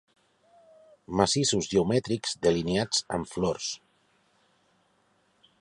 Macisos 1.19 1.61
geomètrics 1.75 2.35
delineats 2.47 3.05
amb 3.19 3.33
flors 3.35 3.71